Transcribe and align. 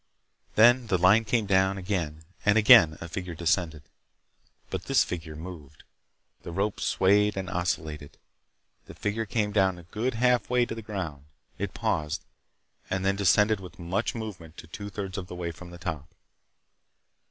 Then 0.55 0.87
the 0.87 0.97
line 0.97 1.25
came 1.25 1.45
down 1.45 1.77
again 1.77 2.23
and 2.43 2.57
again 2.57 2.97
a 2.99 3.07
figure 3.07 3.35
descended. 3.35 3.83
But 4.71 4.85
this 4.85 5.03
figure 5.03 5.35
moved. 5.35 5.83
The 6.41 6.51
rope 6.51 6.79
swayed 6.79 7.37
and 7.37 7.47
oscillated. 7.47 8.17
The 8.87 8.95
figure 8.95 9.27
came 9.27 9.51
down 9.51 9.77
a 9.77 9.83
good 9.83 10.15
halfway 10.15 10.65
to 10.65 10.73
the 10.73 10.81
ground. 10.81 11.25
It 11.59 11.75
paused, 11.75 12.25
and 12.89 13.05
then 13.05 13.15
descended 13.15 13.59
with 13.59 13.77
much 13.77 14.15
movement 14.15 14.57
to 14.57 14.65
two 14.65 14.89
thirds 14.89 15.19
of 15.19 15.27
the 15.27 15.35
way 15.35 15.51
from 15.51 15.69
the 15.69 15.77
top. 15.77 16.07